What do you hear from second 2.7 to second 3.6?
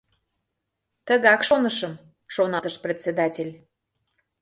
председатель.